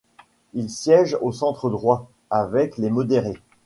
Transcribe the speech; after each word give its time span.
Il 0.55 0.71
siège 0.71 1.15
au 1.21 1.31
centre 1.31 1.69
droit, 1.69 2.09
avec 2.31 2.79
les 2.79 2.89
modérés. 2.89 3.39